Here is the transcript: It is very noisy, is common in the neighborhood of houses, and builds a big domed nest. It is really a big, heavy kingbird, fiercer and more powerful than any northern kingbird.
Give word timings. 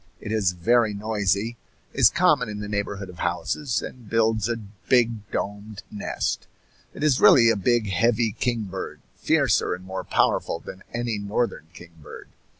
It 0.19 0.31
is 0.31 0.53
very 0.53 0.95
noisy, 0.95 1.57
is 1.93 2.09
common 2.09 2.49
in 2.49 2.57
the 2.59 2.67
neighborhood 2.67 3.07
of 3.07 3.19
houses, 3.19 3.83
and 3.83 4.09
builds 4.09 4.49
a 4.49 4.57
big 4.57 5.29
domed 5.29 5.83
nest. 5.91 6.47
It 6.95 7.03
is 7.03 7.21
really 7.21 7.51
a 7.51 7.55
big, 7.55 7.87
heavy 7.91 8.31
kingbird, 8.31 9.01
fiercer 9.15 9.75
and 9.75 9.85
more 9.85 10.03
powerful 10.03 10.59
than 10.59 10.81
any 10.91 11.19
northern 11.19 11.67
kingbird. 11.75 12.29